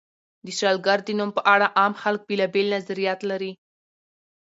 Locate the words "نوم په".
1.19-1.41